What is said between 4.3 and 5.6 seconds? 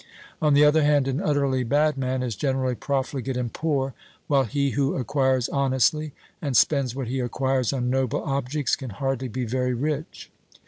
he who acquires